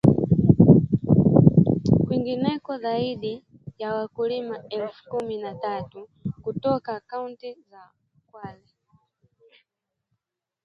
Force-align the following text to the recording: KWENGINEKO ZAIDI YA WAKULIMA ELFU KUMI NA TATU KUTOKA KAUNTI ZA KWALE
KWENGINEKO 2.03 2.71
ZAIDI 2.83 3.33
YA 3.81 3.89
WAKULIMA 3.97 4.55
ELFU 4.75 5.01
KUMI 5.11 5.35
NA 5.43 5.51
TATU 5.63 5.99
KUTOKA 6.43 6.93
KAUNTI 7.09 7.49
ZA 7.67 7.83
KWALE 8.27 8.67